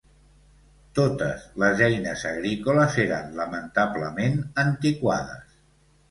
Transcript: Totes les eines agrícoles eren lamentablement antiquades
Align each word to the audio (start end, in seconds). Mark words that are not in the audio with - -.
Totes 0.99 1.41
les 1.63 1.83
eines 1.87 2.23
agrícoles 2.29 2.97
eren 3.03 3.29
lamentablement 3.41 4.39
antiquades 4.63 5.53